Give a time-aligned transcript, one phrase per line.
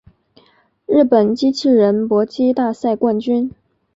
[0.87, 3.53] 日本机器人搏击大赛冠军